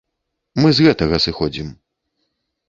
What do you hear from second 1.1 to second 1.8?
сыходзім.